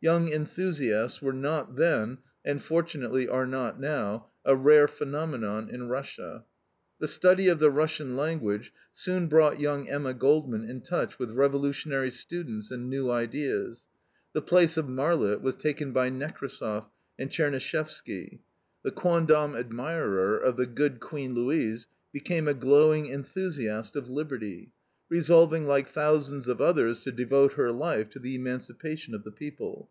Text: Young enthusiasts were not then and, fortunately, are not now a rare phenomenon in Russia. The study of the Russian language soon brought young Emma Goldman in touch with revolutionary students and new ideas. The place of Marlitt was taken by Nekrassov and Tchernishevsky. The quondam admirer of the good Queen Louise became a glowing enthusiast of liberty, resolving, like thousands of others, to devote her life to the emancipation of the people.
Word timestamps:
Young 0.00 0.28
enthusiasts 0.30 1.22
were 1.22 1.32
not 1.32 1.76
then 1.76 2.18
and, 2.44 2.60
fortunately, 2.62 3.26
are 3.26 3.46
not 3.46 3.80
now 3.80 4.26
a 4.44 4.54
rare 4.54 4.86
phenomenon 4.86 5.70
in 5.70 5.88
Russia. 5.88 6.44
The 7.00 7.08
study 7.08 7.48
of 7.48 7.58
the 7.58 7.70
Russian 7.70 8.14
language 8.14 8.70
soon 8.92 9.28
brought 9.28 9.60
young 9.60 9.88
Emma 9.88 10.12
Goldman 10.12 10.68
in 10.68 10.82
touch 10.82 11.18
with 11.18 11.30
revolutionary 11.30 12.10
students 12.10 12.70
and 12.70 12.90
new 12.90 13.10
ideas. 13.10 13.86
The 14.34 14.42
place 14.42 14.76
of 14.76 14.90
Marlitt 14.90 15.40
was 15.40 15.54
taken 15.54 15.92
by 15.92 16.10
Nekrassov 16.10 16.84
and 17.18 17.30
Tchernishevsky. 17.30 18.40
The 18.82 18.90
quondam 18.90 19.56
admirer 19.56 20.36
of 20.36 20.58
the 20.58 20.66
good 20.66 21.00
Queen 21.00 21.32
Louise 21.32 21.88
became 22.12 22.46
a 22.46 22.52
glowing 22.52 23.06
enthusiast 23.10 23.96
of 23.96 24.10
liberty, 24.10 24.70
resolving, 25.10 25.66
like 25.66 25.86
thousands 25.86 26.48
of 26.48 26.60
others, 26.62 27.00
to 27.00 27.12
devote 27.12 27.52
her 27.52 27.70
life 27.70 28.08
to 28.08 28.18
the 28.18 28.34
emancipation 28.34 29.14
of 29.14 29.22
the 29.22 29.30
people. 29.32 29.88